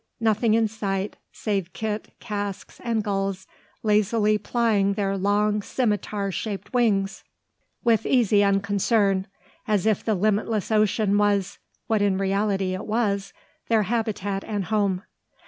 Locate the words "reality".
12.17-12.73